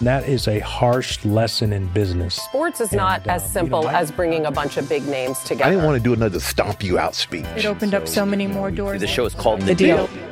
[0.00, 2.34] That is a harsh lesson in business.
[2.36, 4.88] Sports is not And, as um, simple you know, I- as bringing a bunch of
[4.88, 5.64] big names together.
[5.64, 7.44] I didn't want to do another stomp you out speech.
[7.56, 9.00] It opened up so many more doors.
[9.00, 10.06] The show is called The, The deal.
[10.06, 10.22] Deal.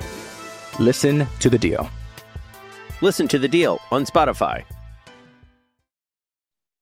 [0.80, 1.90] Listen to The Deal.
[3.02, 4.64] Listen to The Deal on Spotify.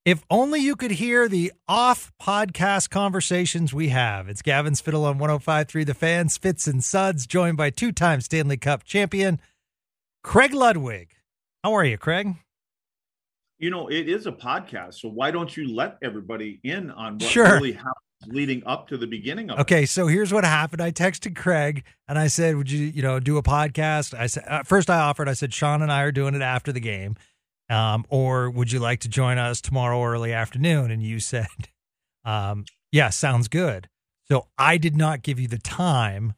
[0.04, 4.28] If only you could hear the off podcast conversations we have.
[4.28, 8.56] It's Gavin Spittle on 1053 The Fans, Spits and Suds, joined by two time Stanley
[8.56, 9.40] Cup champion
[10.22, 11.08] Craig Ludwig.
[11.64, 12.36] How are you, Craig?
[13.58, 17.22] You know, it is a podcast, so why don't you let everybody in on what
[17.30, 17.54] Sure.
[17.54, 17.92] really happened
[18.28, 19.62] leading up to the beginning of it?
[19.62, 20.80] Okay, so here's what happened.
[20.82, 24.44] I texted Craig and I said, "Would you, you know, do a podcast?" I said,
[24.48, 25.28] uh, first I offered.
[25.28, 27.16] I said, "Sean and I are doing it after the game,
[27.70, 31.46] um, or would you like to join us tomorrow early afternoon?" And you said,
[32.24, 33.88] um, "Yeah, sounds good."
[34.28, 36.34] So I did not give you the time,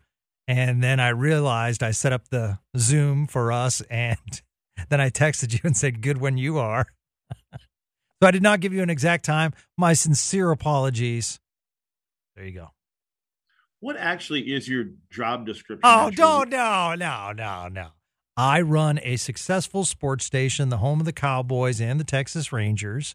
[0.46, 4.18] and then I realized I set up the Zoom for us, and
[4.88, 6.86] then I texted you and said, "Good when you are."
[8.20, 9.52] So I did not give you an exact time.
[9.76, 11.40] My sincere apologies.
[12.36, 12.68] There you go.
[13.80, 15.82] What actually is your job description?
[15.84, 17.88] Oh, don't, no, no, no, no.
[18.36, 23.14] I run a successful sports station, the home of the Cowboys and the Texas Rangers,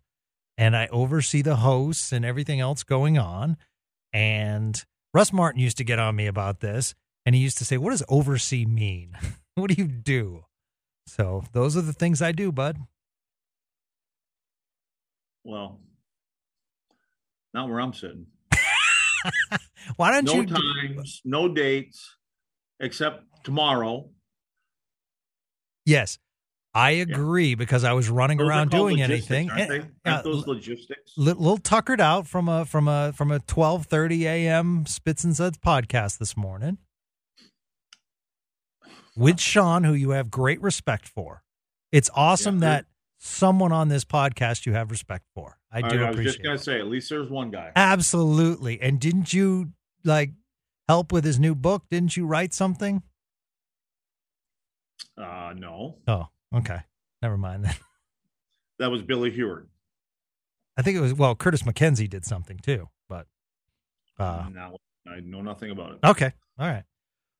[0.57, 3.57] and I oversee the hosts and everything else going on.
[4.11, 4.83] And
[5.13, 6.93] Russ Martin used to get on me about this,
[7.25, 9.17] and he used to say, What does oversee mean?
[9.55, 10.45] what do you do?
[11.07, 12.77] So those are the things I do, bud.
[15.43, 15.79] Well,
[17.53, 18.27] not where I'm sitting.
[19.97, 20.45] Why don't No you?
[20.45, 22.15] times, no dates,
[22.79, 24.09] except tomorrow.
[25.85, 26.17] yes,
[26.73, 29.49] I agree because I was running Those around doing anything.
[29.51, 29.61] Aren't?
[29.71, 31.11] And- Aren't uh, those logistics?
[31.17, 34.85] li- little tuckered out from a from a from a twelve thirty a.m.
[34.87, 36.77] Spits and Suds podcast this morning
[39.15, 41.43] with Sean, who you have great respect for.
[41.91, 42.85] It's awesome Yeah, that
[43.25, 45.57] someone on this podcast you have respect for.
[45.71, 46.61] I do right, I was just gonna it.
[46.61, 47.71] say, at least there's one guy.
[47.75, 48.81] Absolutely.
[48.81, 49.69] And didn't you
[50.03, 50.31] like
[50.89, 51.83] help with his new book?
[51.89, 53.01] Didn't you write something?
[55.17, 56.79] Uh, no, Oh, okay.
[57.21, 57.75] Never mind then.
[58.79, 59.69] that was Billy Heward.
[60.75, 63.27] I think it was well, Curtis McKenzie did something too, but
[64.19, 64.75] uh now
[65.07, 65.99] I know nothing about it.
[66.03, 66.31] Okay.
[66.59, 66.83] All right.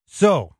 [0.07, 0.55] So,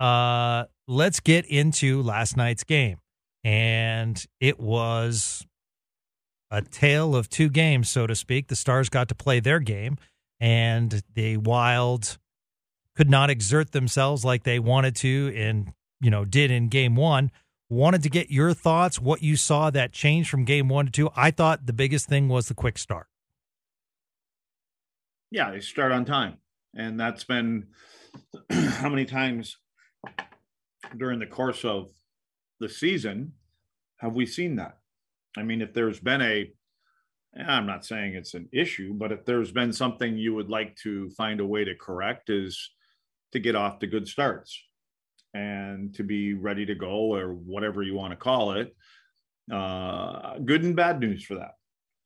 [0.00, 2.98] uh let's get into last night's game.
[3.44, 5.46] And it was
[6.50, 8.48] a tale of two games, so to speak.
[8.48, 9.96] The Stars got to play their game
[10.42, 12.18] and the Wild
[12.96, 17.30] could not exert themselves like they wanted to and, you know, did in game 1.
[17.70, 21.10] Wanted to get your thoughts, what you saw that change from game 1 to 2.
[21.16, 23.06] I thought the biggest thing was the quick start.
[25.30, 26.36] Yeah, they start on time.
[26.76, 27.68] And that's been
[28.50, 29.56] how many times
[30.96, 31.88] during the course of
[32.62, 33.32] the season
[33.98, 34.78] have we seen that?
[35.36, 36.50] I mean, if there's been a,
[37.38, 41.10] I'm not saying it's an issue, but if there's been something you would like to
[41.10, 42.70] find a way to correct, is
[43.32, 44.62] to get off to good starts
[45.34, 48.74] and to be ready to go or whatever you want to call it.
[49.50, 51.54] Uh, good and bad news for that.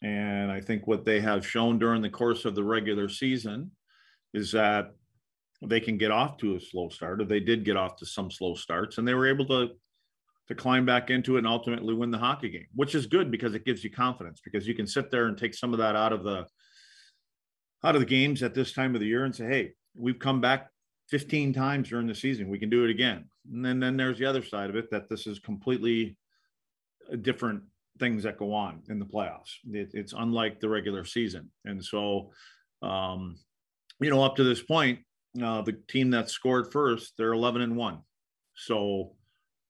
[0.03, 3.73] And I think what they have shown during the course of the regular season
[4.33, 4.93] is that
[5.65, 8.31] they can get off to a slow start, or they did get off to some
[8.31, 9.71] slow starts, and they were able to
[10.49, 13.55] to climb back into it and ultimately win the hockey game, which is good because
[13.55, 16.13] it gives you confidence because you can sit there and take some of that out
[16.13, 16.47] of the
[17.85, 20.41] out of the games at this time of the year and say, hey, we've come
[20.41, 20.69] back
[21.09, 22.49] 15 times during the season.
[22.49, 23.27] We can do it again.
[23.53, 26.17] And then, then there's the other side of it that this is completely
[27.23, 27.63] different
[27.99, 29.53] things that go on in the playoffs.
[29.71, 31.51] It, it's unlike the regular season.
[31.65, 32.33] And so,
[32.83, 33.37] um,
[34.01, 35.01] you know, up to this point,
[35.43, 38.01] uh, the team that scored first, they're 11 and one.
[38.57, 39.13] So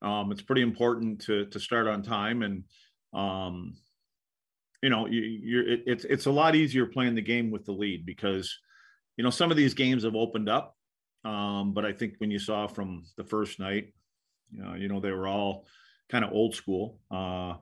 [0.03, 2.65] um, it's pretty important to to start on time, and
[3.13, 3.75] um,
[4.83, 7.73] you know, you, you're it, it's it's a lot easier playing the game with the
[7.73, 8.59] lead because
[9.17, 10.77] you know some of these games have opened up,
[11.25, 13.93] um, but I think when you saw from the first night,
[14.53, 15.67] You know, you know they were all
[16.09, 17.55] kind of old school, uh,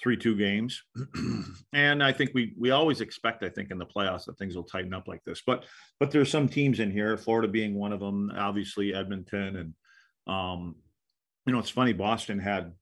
[0.00, 0.82] three two games,
[1.72, 4.64] and I think we we always expect, I think, in the playoffs that things will
[4.64, 5.42] tighten up like this.
[5.44, 5.64] But
[5.98, 9.74] but there's some teams in here, Florida being one of them, obviously Edmonton, and
[10.32, 10.76] um,
[11.48, 12.72] you know it's funny, Boston had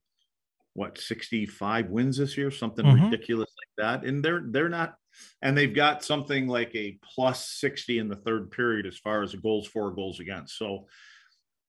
[0.75, 3.05] what 65 wins this year, something Mhm.
[3.11, 4.97] ridiculous like that, and they're they're not,
[5.41, 9.33] and they've got something like a plus 60 in the third period as far as
[9.33, 10.59] the goals for, goals against.
[10.59, 10.87] So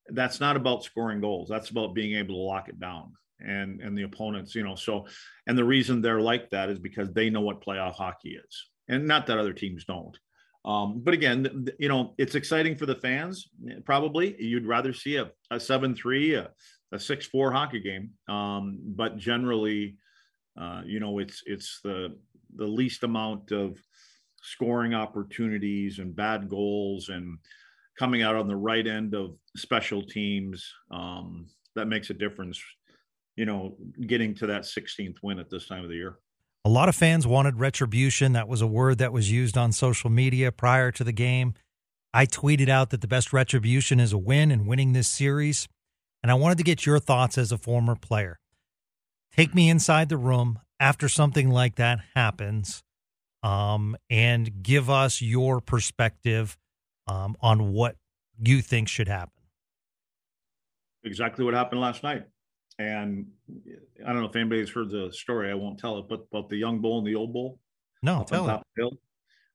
[0.10, 1.50] that's not about scoring goals.
[1.50, 4.76] That's about being able to lock it down and and the opponents, you know.
[4.76, 5.08] So
[5.46, 9.08] and the reason they're like that is because they know what playoff hockey is, and
[9.08, 10.18] not that other teams don't.
[10.66, 13.48] Um, but again, you know, it's exciting for the fans.
[13.86, 16.52] Probably you'd rather see a, a seven three, a,
[16.92, 18.12] a six four hockey game.
[18.34, 19.96] Um, but generally,
[20.60, 22.18] uh, you know, it's it's the
[22.56, 23.78] the least amount of
[24.42, 27.38] scoring opportunities and bad goals and
[28.00, 32.62] coming out on the right end of special teams um, that makes a difference.
[33.36, 36.18] You know, getting to that 16th win at this time of the year.
[36.66, 38.34] A lot of fans wanted retribution.
[38.34, 41.54] That was a word that was used on social media prior to the game.
[42.14, 45.68] I tweeted out that the best retribution is a win and winning this series.
[46.24, 48.40] And I wanted to get your thoughts as a former player.
[49.36, 52.84] Take me inside the room after something like that happens
[53.44, 56.58] um, and give us your perspective
[57.08, 57.96] um, on what
[58.40, 59.32] you think should happen.
[61.04, 62.24] exactly what happened last night.
[62.80, 63.28] And
[64.06, 65.50] I don't know if anybody's heard the story.
[65.50, 67.60] I won't tell it, but about the young bull and the old bull.
[68.04, 68.48] No, tell it.
[68.48, 68.92] top of the hill.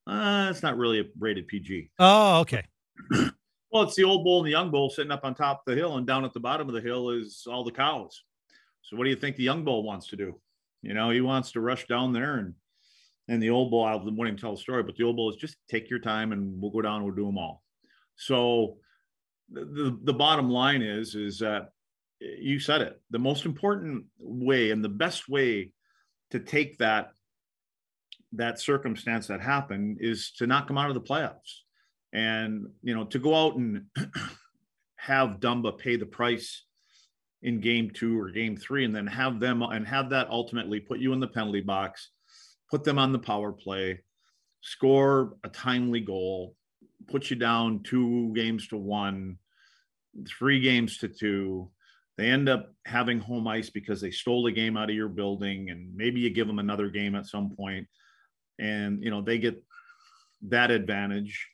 [0.06, 1.91] Uh, it's not really a rated PG.
[2.00, 2.64] Oh, okay.
[3.73, 5.81] Well, it's the old bull and the young bull sitting up on top of the
[5.81, 8.23] hill, and down at the bottom of the hill is all the cows.
[8.83, 10.39] So, what do you think the young bull wants to do?
[10.83, 12.55] You know, he wants to rush down there, and
[13.29, 13.83] and the old bull.
[13.83, 16.33] I won't even tell the story, but the old bull is just take your time,
[16.33, 17.03] and we'll go down.
[17.03, 17.63] We'll do them all.
[18.17, 18.77] So,
[19.51, 21.71] the the, the bottom line is is that
[22.21, 23.01] you said it.
[23.11, 25.73] The most important way and the best way
[26.31, 27.13] to take that
[28.33, 31.62] that circumstance that happened is to knock them out of the playoffs
[32.12, 33.87] and you know to go out and
[34.97, 36.64] have Dumba pay the price
[37.43, 41.00] in game two or game three and then have them and have that ultimately put
[41.00, 42.11] you in the penalty box
[42.70, 44.00] put them on the power play
[44.61, 46.55] score a timely goal
[47.09, 49.38] put you down two games to one
[50.26, 51.70] three games to two.
[52.19, 55.70] They end up having home ice because they stole the game out of your building
[55.70, 57.88] and maybe you give them another game at some point.
[58.59, 59.62] And you know they get
[60.49, 61.49] that advantage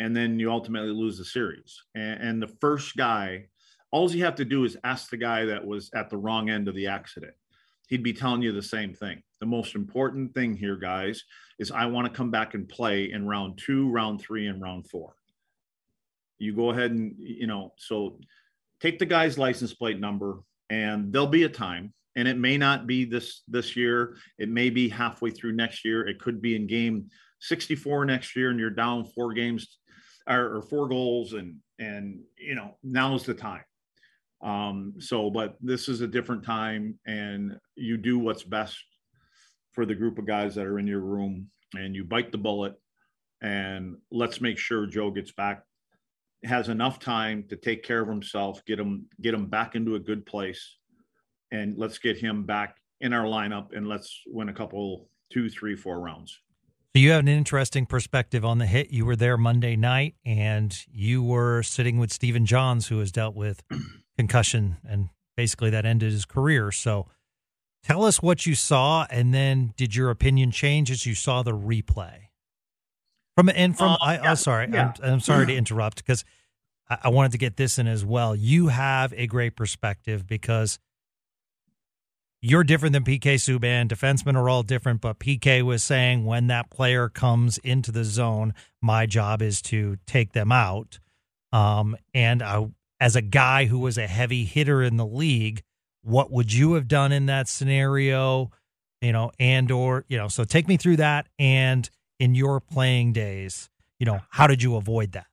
[0.00, 1.82] and then you ultimately lose the series.
[1.94, 3.46] And, and the first guy
[3.92, 6.68] all you have to do is ask the guy that was at the wrong end
[6.68, 7.34] of the accident.
[7.88, 9.22] He'd be telling you the same thing.
[9.40, 11.24] The most important thing here guys
[11.58, 14.88] is i want to come back and play in round two round three and round
[14.88, 15.14] four.
[16.38, 18.18] You go ahead and you know so
[18.80, 22.86] take the guy's license plate number and there'll be a time and it may not
[22.86, 24.16] be this this year.
[24.38, 26.06] It may be halfway through next year.
[26.06, 27.10] It could be in game
[27.40, 29.79] 64 next year and you're down four games
[30.28, 33.64] or, or four goals and and you know now's the time.
[34.42, 38.76] Um so but this is a different time and you do what's best
[39.72, 42.74] for the group of guys that are in your room and you bite the bullet
[43.42, 45.62] and let's make sure joe gets back
[46.44, 50.00] has enough time to take care of himself get him get him back into a
[50.00, 50.76] good place
[51.52, 55.76] and let's get him back in our lineup and let's win a couple two three
[55.76, 56.40] four rounds
[56.94, 58.90] So you have an interesting perspective on the hit.
[58.90, 63.36] You were there Monday night, and you were sitting with Stephen Johns, who has dealt
[63.36, 63.62] with
[64.18, 66.72] concussion, and basically that ended his career.
[66.72, 67.06] So,
[67.84, 71.52] tell us what you saw, and then did your opinion change as you saw the
[71.52, 72.30] replay?
[73.36, 74.92] From and from, Uh, I, yeah, I'm sorry, yeah.
[75.00, 76.24] I'm, I'm sorry to interrupt because
[76.88, 78.34] I, I wanted to get this in as well.
[78.34, 80.80] You have a great perspective because
[82.42, 83.88] you're different than PK Subban.
[83.88, 88.54] Defensemen are all different, but PK was saying when that player comes into the zone,
[88.80, 90.98] my job is to take them out.
[91.52, 92.68] Um, and I,
[92.98, 95.62] as a guy who was a heavy hitter in the league,
[96.02, 98.50] what would you have done in that scenario?
[99.02, 101.28] You know, and or you know, so take me through that.
[101.38, 103.68] And in your playing days,
[103.98, 105.26] you know, how did you avoid that?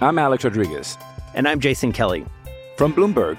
[0.00, 0.98] I'm Alex Rodriguez.
[1.34, 2.24] And I'm Jason Kelly.
[2.76, 3.38] From Bloomberg,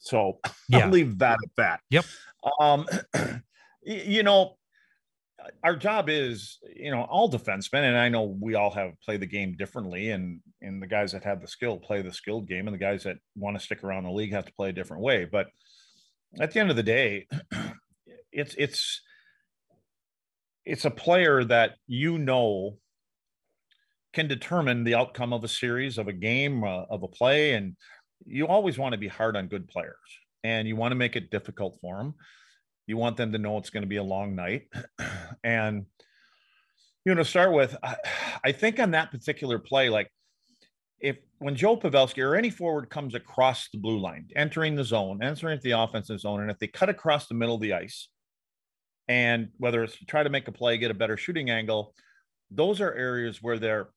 [0.00, 0.78] So Yeah.
[0.78, 1.80] I'll leave that at that.
[1.90, 2.04] Yep.
[2.58, 2.86] Um,
[3.82, 4.56] you know,
[5.62, 9.26] our job is, you know, all defensemen, and I know we all have played the
[9.26, 12.74] game differently, and and the guys that have the skill play the skilled game, and
[12.74, 15.26] the guys that want to stick around the league have to play a different way.
[15.30, 15.46] But
[16.38, 17.26] at the end of the day,
[18.32, 19.00] it's it's
[20.64, 22.78] it's a player that you know
[24.12, 27.76] can determine the outcome of a series of a game uh, of a play and
[28.26, 29.96] you always want to be hard on good players
[30.44, 32.14] and you want to make it difficult for them
[32.90, 34.68] you want them to know it's going to be a long night.
[35.42, 35.86] And
[37.06, 37.96] you know to start with I,
[38.44, 40.12] I think on that particular play like
[40.98, 45.22] if when Joe Pavelski or any forward comes across the blue line, entering the zone,
[45.22, 48.08] entering the offensive zone, and if they cut across the middle of the ice,
[49.08, 51.94] and whether it's to try to make a play, get a better shooting angle,
[52.50, 53.88] those are areas where they're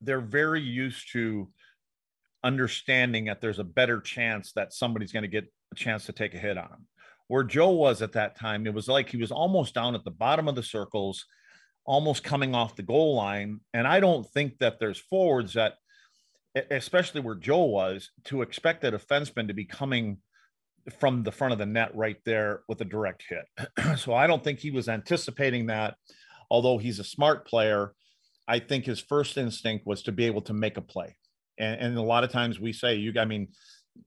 [0.00, 1.48] they're very used to
[2.44, 6.34] understanding that there's a better chance that somebody's going to get a chance to take
[6.34, 6.86] a hit on him.
[7.28, 10.10] Where Joe was at that time, it was like he was almost down at the
[10.10, 11.24] bottom of the circles,
[11.84, 13.60] almost coming off the goal line.
[13.72, 15.74] And I don't think that there's forwards that,
[16.70, 20.18] especially where Joe was, to expect that a defenseman to be coming
[20.98, 23.98] from the front of the net right there with a direct hit.
[23.98, 25.94] so I don't think he was anticipating that.
[26.50, 27.94] Although he's a smart player,
[28.46, 31.16] I think his first instinct was to be able to make a play.
[31.58, 33.48] And, and a lot of times we say, you, I mean,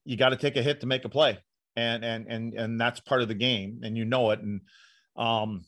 [0.03, 1.37] you got to take a hit to make a play.
[1.75, 4.39] And, and, and, and that's part of the game and you know it.
[4.39, 4.61] And,
[5.17, 5.65] um,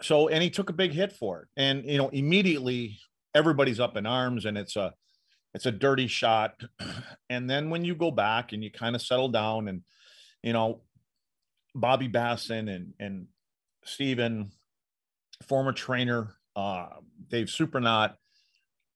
[0.00, 1.48] so, and he took a big hit for it.
[1.56, 2.98] And, you know, immediately
[3.34, 4.94] everybody's up in arms and it's a,
[5.52, 6.54] it's a dirty shot.
[7.28, 9.82] And then when you go back and you kind of settle down and,
[10.42, 10.80] you know,
[11.76, 13.26] Bobby Bassen and, and
[13.84, 14.50] Stephen,
[15.46, 16.88] former trainer, uh,
[17.28, 18.14] Dave Surprenant,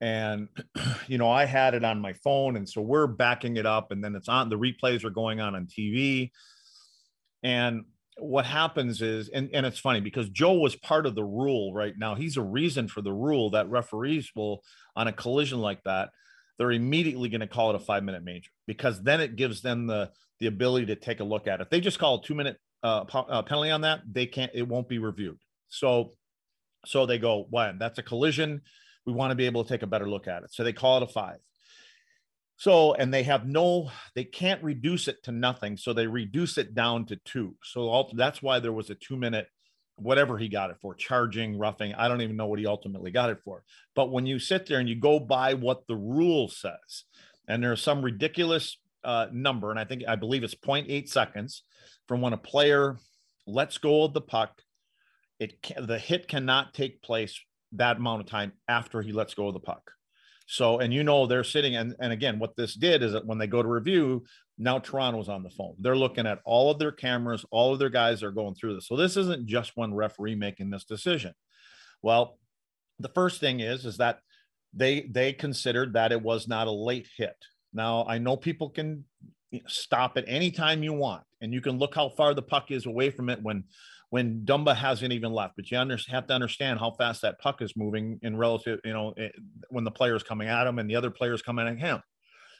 [0.04, 0.48] and
[1.08, 4.04] you know i had it on my phone and so we're backing it up and
[4.04, 6.30] then it's on the replays are going on on tv
[7.42, 7.84] and
[8.18, 11.94] what happens is and, and it's funny because joe was part of the rule right
[11.98, 12.14] now.
[12.14, 14.62] He's a reason for the rule that referees will
[14.94, 16.10] on a collision like that
[16.58, 19.86] they're immediately going to call it a five minute major because then it gives them
[19.86, 21.64] the the ability to take a look at it.
[21.64, 24.68] If they just call a two minute uh, uh, penalty on that they can't it
[24.68, 25.38] won't be reviewed.
[25.68, 26.12] So
[26.86, 27.78] so they go when?
[27.78, 28.62] That's a collision
[29.06, 30.52] we want to be able to take a better look at it.
[30.52, 31.38] So they call it a five.
[32.56, 35.76] So, and they have no, they can't reduce it to nothing.
[35.76, 37.56] So they reduce it down to two.
[37.64, 39.48] So all, that's why there was a two minute,
[39.96, 41.94] whatever he got it for, charging, roughing.
[41.94, 43.64] I don't even know what he ultimately got it for.
[43.94, 47.04] But when you sit there and you go by what the rule says,
[47.48, 51.64] and there's some ridiculous uh, number, and I think, I believe it's 0.8 seconds
[52.06, 52.96] from when a player
[53.46, 54.62] lets go of the puck,
[55.40, 57.38] it can, the hit cannot take place
[57.74, 59.90] that amount of time after he lets go of the puck.
[60.46, 63.38] So, and you know, they're sitting and, and again, what this did is that when
[63.38, 64.24] they go to review,
[64.58, 65.74] now Toronto's on the phone.
[65.78, 68.86] They're looking at all of their cameras, all of their guys are going through this.
[68.86, 71.34] So this isn't just one referee making this decision.
[72.02, 72.38] Well,
[72.98, 74.20] the first thing is, is that
[74.72, 77.36] they they considered that it was not a late hit.
[77.72, 79.04] Now I know people can
[79.66, 83.10] stop it anytime you want, and you can look how far the puck is away
[83.10, 83.64] from it when
[84.14, 85.56] when Dumba hasn't even left.
[85.56, 88.92] But you under, have to understand how fast that puck is moving in relative, you
[88.92, 89.34] know, it,
[89.70, 92.00] when the player's coming at him and the other player's coming at him.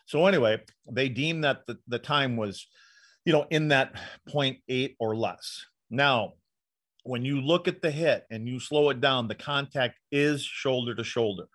[0.07, 2.67] So anyway, they deemed that the, the time was,
[3.25, 3.95] you know, in that
[4.35, 5.65] 0.8 or less.
[5.91, 6.33] Now,
[7.05, 10.93] when you look at the hit and you slow it down, the contact is shoulder
[10.97, 11.47] to shoulder.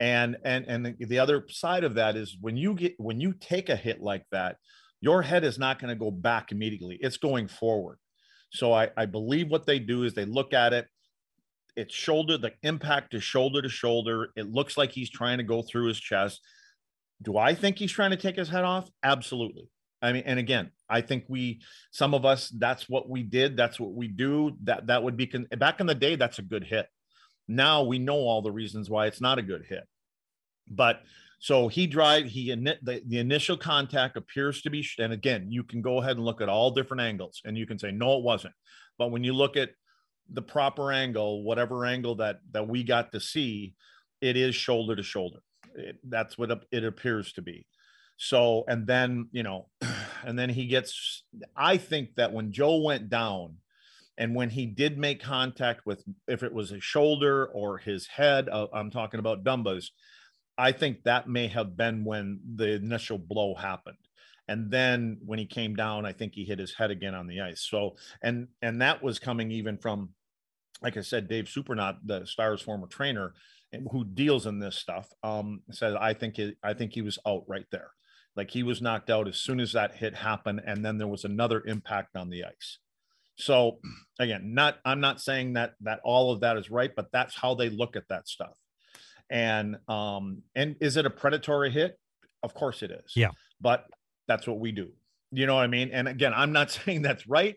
[0.00, 3.68] And and and the other side of that is when you get when you take
[3.68, 4.56] a hit like that,
[5.00, 6.98] your head is not going to go back immediately.
[7.00, 7.98] It's going forward.
[8.52, 10.86] So I, I believe what they do is they look at it.
[11.74, 14.28] It's shoulder, the impact is shoulder to shoulder.
[14.36, 16.40] It looks like he's trying to go through his chest.
[17.22, 18.90] Do I think he's trying to take his head off?
[19.02, 19.70] Absolutely.
[20.02, 23.56] I mean, and again, I think we, some of us, that's what we did.
[23.56, 24.56] That's what we do.
[24.64, 26.16] That that would be con- back in the day.
[26.16, 26.86] That's a good hit.
[27.48, 29.84] Now we know all the reasons why it's not a good hit.
[30.68, 31.00] But
[31.42, 35.82] so he drive he the, the initial contact appears to be and again you can
[35.82, 38.54] go ahead and look at all different angles and you can say no it wasn't.
[38.96, 39.70] But when you look at
[40.32, 43.74] the proper angle, whatever angle that that we got to see,
[44.20, 45.40] it is shoulder to shoulder.
[45.74, 47.66] It, that's what it appears to be.
[48.18, 49.66] So and then you know,
[50.24, 51.24] and then he gets.
[51.56, 53.56] I think that when Joe went down,
[54.16, 58.48] and when he did make contact with, if it was his shoulder or his head,
[58.48, 59.90] uh, I'm talking about Dumba's
[60.58, 63.96] I think that may have been when the initial blow happened.
[64.48, 67.40] And then when he came down, I think he hit his head again on the
[67.40, 67.66] ice.
[67.68, 70.10] So, and and that was coming even from,
[70.82, 73.34] like I said, Dave Surprenant, the Stars former trainer,
[73.90, 77.44] who deals in this stuff, um, said I think it, I think he was out
[77.46, 77.90] right there.
[78.36, 81.24] Like he was knocked out as soon as that hit happened, and then there was
[81.24, 82.78] another impact on the ice.
[83.36, 83.78] So
[84.18, 87.54] again, not I'm not saying that that all of that is right, but that's how
[87.54, 88.54] they look at that stuff.
[89.30, 91.98] And um, and is it a predatory hit?
[92.42, 93.12] Of course it is.
[93.16, 93.30] Yeah.
[93.60, 93.86] But
[94.28, 94.90] that's what we do.
[95.30, 95.90] You know what I mean?
[95.92, 97.56] And again, I'm not saying that's right.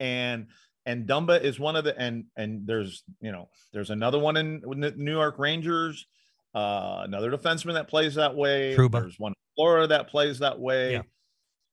[0.00, 0.48] And
[0.86, 4.62] and Dumba is one of the and and there's you know there's another one in,
[4.66, 6.06] New York Rangers,
[6.54, 8.76] uh, another defenseman that plays that way.
[8.76, 9.00] Trouba.
[9.00, 10.92] There's one in Florida that plays that way.
[10.92, 11.02] Yeah.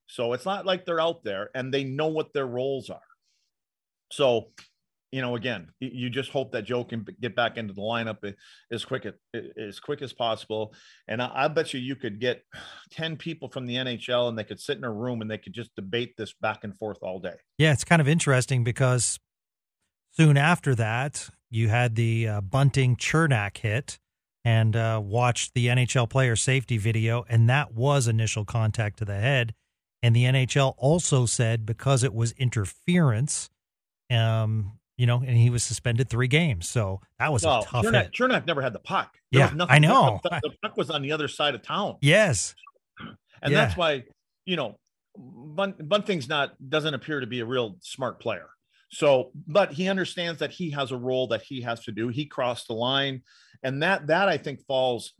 [0.08, 3.00] So it's not like they're out there and they know what their roles are.
[4.10, 4.48] So,
[5.12, 8.34] you know, again, you just hope that Joe can get back into the lineup
[8.72, 10.74] as quick as, as quick as possible.
[11.06, 12.42] And I, I bet you you could get
[12.90, 15.52] ten people from the NHL and they could sit in a room and they could
[15.52, 17.34] just debate this back and forth all day.
[17.58, 19.20] Yeah, it's kind of interesting because
[20.12, 23.98] soon after that, you had the uh, Bunting Cernak hit
[24.46, 29.20] and uh, watched the NHL player safety video, and that was initial contact to the
[29.20, 29.54] head.
[30.02, 33.50] And the NHL also said because it was interference,
[34.10, 36.68] um, you know, and he was suspended three games.
[36.68, 38.12] So that was a tough Cernak, hit.
[38.12, 39.10] Cernak never had the puck.
[39.32, 40.20] There Yeah, was I know.
[40.22, 41.96] The, the puck was on the other side of town.
[42.00, 42.54] Yes.
[43.00, 43.64] and Yeah.
[43.64, 44.04] that's why
[44.46, 44.78] you know
[45.18, 48.46] Bun- bunting's not doesn't appear to be a real smart player
[48.90, 52.24] so but he understands that he has a role that he has to do he
[52.26, 53.22] crossed the line
[53.64, 55.12] and that that i think falls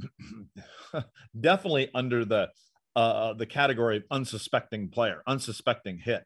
[1.41, 2.49] definitely under the
[2.97, 6.25] uh the category of unsuspecting player unsuspecting hit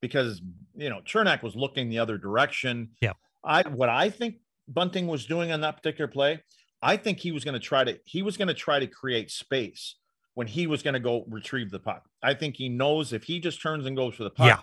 [0.00, 0.40] because
[0.76, 3.12] you know cernak was looking the other direction Yeah.
[3.44, 4.36] i what i think
[4.68, 6.42] bunting was doing on that particular play
[6.82, 9.30] i think he was going to try to he was going to try to create
[9.30, 9.96] space
[10.34, 12.04] when he was going to go retrieve the puck.
[12.22, 14.58] I think he knows if he just turns and goes for the puck, Yeah.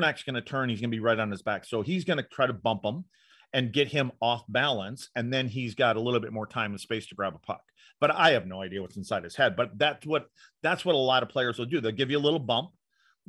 [0.00, 0.70] Cernak's going to turn.
[0.70, 1.66] He's going to be right on his back.
[1.66, 3.04] So he's going to try to bump him
[3.52, 5.10] and get him off balance.
[5.14, 7.60] And then he's got a little bit more time and space to grab a puck.
[8.00, 9.56] But I have no idea what's inside his head.
[9.56, 10.24] But that's what
[10.62, 11.82] that's what a lot of players will do.
[11.82, 12.70] They'll give you a little bump,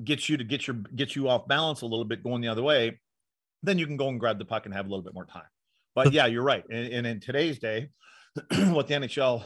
[0.04, 2.64] get you to get your get you off balance a little bit going the other
[2.64, 3.00] way.
[3.64, 5.48] Then you can go and grab the puck and have a little bit more time.
[5.94, 6.64] But yeah, you're right.
[6.70, 7.90] And, and in today's day,
[8.50, 9.44] what the NHL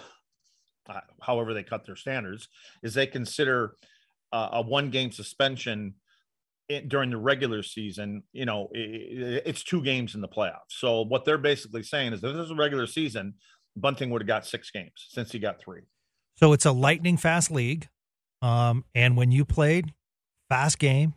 [0.88, 2.48] uh, however they cut their standards,
[2.84, 3.76] is they consider
[4.32, 5.96] uh, a one game suspension
[6.70, 8.24] in, during the regular season.
[8.34, 10.70] You know, i i- it's two games in the playoffs.
[10.70, 13.36] So what they're basically saying is, if this is a regular season,
[13.78, 15.82] Bunting would have got six games since he got three.
[16.36, 17.88] So it's a lightning fast league.
[18.42, 19.94] Um, and when you played
[20.50, 21.14] fast game,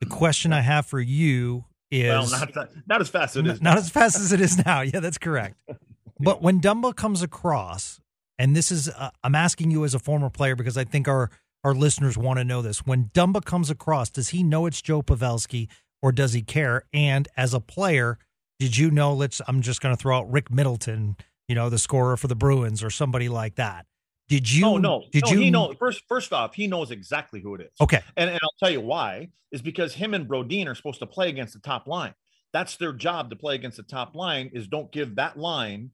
[0.00, 3.58] the question I have for you is well, not not as fast as it N-
[3.60, 4.80] Not as fast as it is now.
[4.92, 5.56] Yeah, that's correct.
[6.20, 8.00] But when Dumba comes across,
[8.38, 11.30] and this is, uh, I'm asking you as a former player because I think our
[11.64, 12.86] our listeners want to know this.
[12.86, 15.68] When Dumba comes across, does he know it's Joe Pavelski
[16.00, 16.84] or does he care?
[16.92, 18.18] And as a player,
[18.60, 19.12] did you know?
[19.14, 19.40] Let's.
[19.48, 21.16] I'm just going to throw out Rick Middleton,
[21.48, 23.86] you know, the scorer for the Bruins or somebody like that.
[24.32, 24.64] Did you?
[24.64, 25.04] Oh no!
[25.12, 26.04] Did no, you He know first.
[26.08, 27.72] First off, he knows exactly who it is.
[27.82, 28.00] Okay.
[28.16, 31.28] And, and I'll tell you why is because him and Brodin are supposed to play
[31.28, 32.14] against the top line.
[32.50, 34.50] That's their job to play against the top line.
[34.54, 35.90] Is don't give that line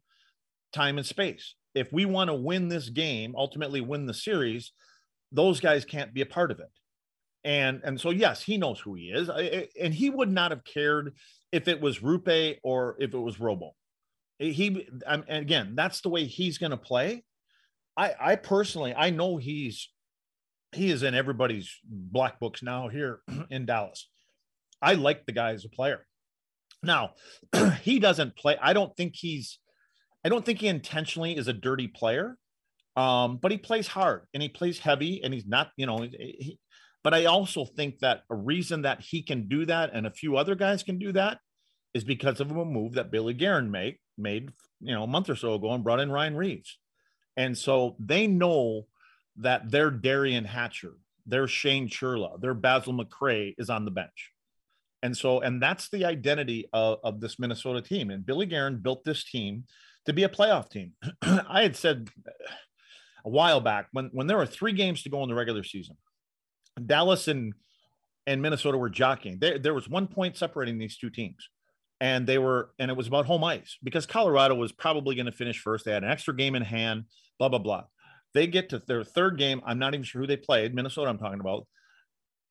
[0.73, 1.57] time and space.
[1.75, 4.71] If we want to win this game, ultimately win the series,
[5.33, 6.71] those guys can't be a part of it.
[7.43, 9.29] And and so yes, he knows who he is,
[9.81, 11.17] and he would not have cared
[11.51, 13.73] if it was Roope or if it was Robo.
[14.39, 17.25] He and again, that's the way he's going to play.
[17.99, 19.91] I I personally I know he's
[20.73, 24.09] he is in everybody's black books now here in Dallas.
[24.81, 26.07] I like the guy as a player.
[26.83, 27.15] Now,
[27.83, 28.57] he doesn't play.
[28.63, 29.59] I don't think he's
[30.25, 32.37] I don't think he intentionally is a dirty player.
[32.97, 36.59] Um, but he plays hard and he plays heavy and he's not, you know, he,
[37.05, 40.37] but I also think that a reason that he can do that and a few
[40.37, 41.39] other guys can do that
[41.95, 45.37] is because of a move that Billy Guerin made made, you know, a month or
[45.37, 46.77] so ago and brought in Ryan Reaves.
[47.39, 48.87] And so they know
[49.37, 54.33] that their Derian Hatcher, their Shane Churla, their Basil McRae is on the bench.
[55.05, 58.11] And so, and that's the identity of, of this Minnesota team.
[58.11, 59.65] And Billy Guerin built this team
[60.07, 60.95] to be a playoff team.
[61.23, 62.09] I had said
[63.25, 65.97] a while back when, when there were three games to go in the regular season,
[66.85, 67.53] Dallas and,
[68.27, 69.39] and Minnesota were jockeying.
[69.39, 71.49] There, there was one point separating these two teams.
[72.01, 75.33] And they were, and it was about home ice because Colorado was probably going to
[75.33, 75.85] finish first.
[75.85, 77.05] They had an extra game in hand,
[77.39, 77.85] blah, blah, blah.
[78.35, 79.61] They get to their third game.
[79.67, 80.75] I'm not even sure who they played.
[80.75, 81.67] Minnesota, I'm talking about.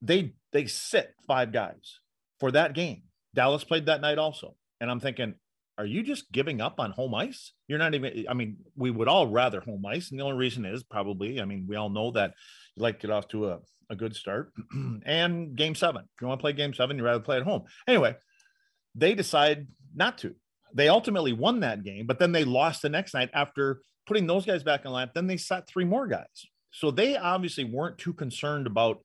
[0.01, 1.99] They they sit five guys
[2.39, 3.03] for that game.
[3.33, 4.55] Dallas played that night also.
[4.81, 5.35] And I'm thinking,
[5.77, 7.53] are you just giving up on home ice?
[7.67, 10.09] You're not even, I mean, we would all rather home ice.
[10.09, 12.33] And the only reason is probably, I mean, we all know that
[12.75, 14.51] you like to get off to a, a good start.
[15.05, 16.03] and game seven.
[16.15, 17.63] If you want to play game seven, you'd rather play at home.
[17.87, 18.15] Anyway,
[18.95, 20.35] they decide not to.
[20.73, 24.45] They ultimately won that game, but then they lost the next night after putting those
[24.45, 25.09] guys back in line.
[25.13, 26.45] Then they sat three more guys.
[26.71, 28.99] So they obviously weren't too concerned about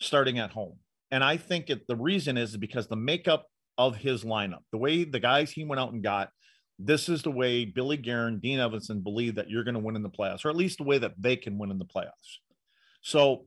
[0.00, 0.78] starting at home.
[1.10, 3.46] And I think it, the reason is because the makeup
[3.78, 6.30] of his lineup, the way the guys he went out and got,
[6.78, 10.02] this is the way Billy Guerin, Dean Evason believe that you're going to win in
[10.02, 12.38] the playoffs, or at least the way that they can win in the playoffs.
[13.02, 13.46] So,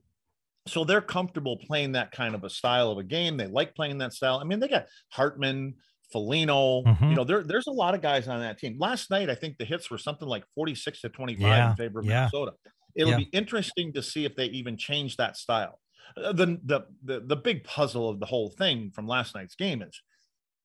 [0.67, 3.37] so they're comfortable playing that kind of a style of a game.
[3.37, 4.39] They like playing that style.
[4.39, 5.75] I mean, they got Hartman,
[6.11, 6.83] Foligno.
[6.83, 7.09] Mm-hmm.
[7.09, 8.77] You know, there, there's a lot of guys on that team.
[8.79, 11.99] Last night, I think the hits were something like 46 to 25 yeah, in favor
[11.99, 12.29] of yeah.
[12.31, 12.53] Minnesota.
[12.95, 13.17] It'll yeah.
[13.17, 15.79] be interesting to see if they even change that style.
[16.15, 19.81] Uh, the, the the the big puzzle of the whole thing from last night's game
[19.81, 20.01] is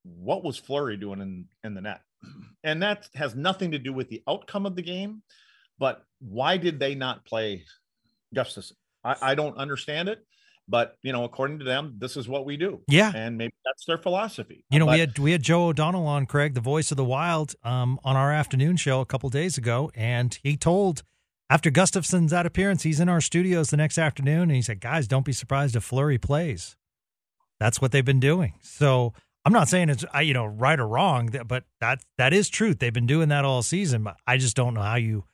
[0.05, 2.01] what was Fleury doing in in the net,
[2.65, 5.23] and that has nothing to do with the outcome of the game,
[5.79, 7.65] but why did they not play
[8.35, 8.73] Gustavsson?
[9.05, 10.25] I, I don't understand it
[10.69, 13.85] but you know according to them this is what we do yeah and maybe that's
[13.85, 16.91] their philosophy you know but, we had we had joe o'donnell on craig the voice
[16.91, 21.03] of the wild um, on our afternoon show a couple days ago and he told
[21.53, 25.07] after gustavsson's that appearance, he's in our studios the next afternoon, and he said, "Guys,
[25.07, 26.79] don't be surprised if Fleury plays."
[27.61, 28.55] That's what they've been doing.
[28.63, 29.13] So
[29.45, 32.79] I'm not saying it's you know right or wrong, but that that is truth.
[32.79, 34.03] They've been doing that all season.
[34.03, 35.25] But I just don't know how you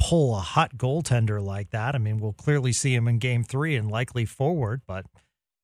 [0.00, 1.94] pull a hot goaltender like that.
[1.94, 5.06] I mean, we'll clearly see him in Game Three and likely forward, but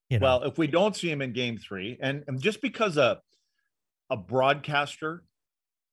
[0.08, 0.26] you know.
[0.26, 3.20] Well, if we don't see him in Game Three, and, and just because a
[4.10, 5.24] a broadcaster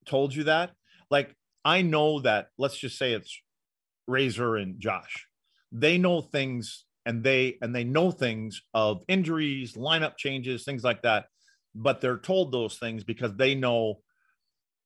[0.06, 0.72] told you that,
[1.10, 2.48] like I know that.
[2.58, 3.42] Let's just say it's
[4.08, 5.28] Razor and Josh.
[5.72, 11.02] They know things and they and they know things of injuries, lineup changes, things like
[11.04, 11.26] that.
[11.74, 14.02] But they're told those things because they know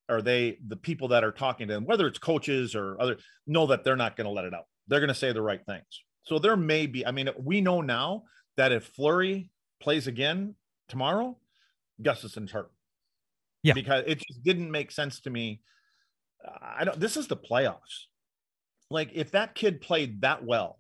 [0.09, 3.67] or they the people that are talking to them, whether it's coaches or other, know
[3.67, 4.65] that they're not going to let it out.
[4.87, 6.03] They're going to say the right things.
[6.23, 8.23] So there may be, I mean, we know now
[8.57, 9.49] that if Fleury
[9.81, 10.55] plays again
[10.89, 11.37] tomorrow,
[12.01, 12.71] Gustavsson's hurt.
[13.63, 13.73] Yeah.
[13.73, 15.61] Because it just didn't make sense to me.
[16.61, 18.05] I don't this is the playoffs
[18.89, 20.79] like if that kid played that well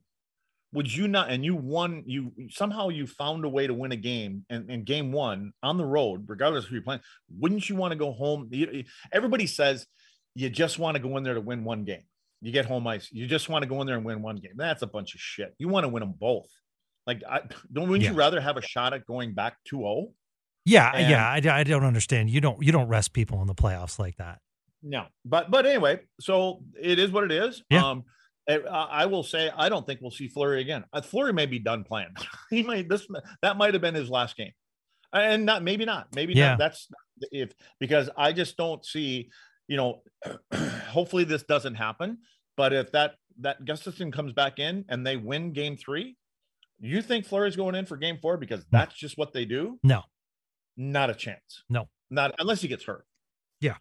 [0.73, 3.97] would you not and you won you somehow you found a way to win a
[3.97, 7.01] game and game one on the road regardless of who you're playing
[7.39, 8.49] wouldn't you want to go home?
[9.11, 9.85] Everybody says
[10.35, 12.03] you just want to go in there to win one game.
[12.41, 14.53] You get home ice you just want to go in there and win one game.
[14.55, 15.55] That's a bunch of shit.
[15.57, 16.49] You want to win them both.
[17.05, 18.11] Like I, don't wouldn't yeah.
[18.11, 20.11] you rather have a shot at going back 2-0
[20.65, 22.29] yeah and, yeah I, I don't understand.
[22.29, 24.39] You don't you don't rest people in the playoffs like that.
[24.83, 27.63] No, but but anyway, so it is what it is.
[27.69, 27.89] Yeah.
[27.89, 28.03] Um,
[28.47, 30.85] I will say I don't think we'll see Fleury again.
[30.93, 32.15] Uh, Fleury may be done playing.
[32.49, 33.07] he might this
[33.41, 34.53] that might have been his last game,
[35.13, 36.49] and not maybe not maybe yeah.
[36.49, 36.59] not.
[36.59, 36.87] That's
[37.31, 39.29] if because I just don't see.
[39.67, 40.01] You know,
[40.87, 42.19] hopefully this doesn't happen.
[42.55, 46.15] But if that that Gustavsson comes back in and they win Game Three,
[46.79, 49.77] you think Fleury's going in for Game Four because that's just what they do?
[49.83, 50.03] No,
[50.77, 51.63] not a chance.
[51.69, 53.05] No, not unless he gets hurt.
[53.59, 53.75] Yeah.